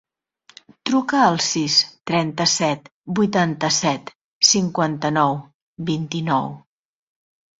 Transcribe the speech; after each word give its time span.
Truca 0.89 1.17
al 1.23 1.35
sis, 1.47 1.75
trenta-set, 2.11 2.89
vuitanta-set, 3.19 4.09
cinquanta-nou, 4.53 5.37
vint-i-nou. 5.91 6.49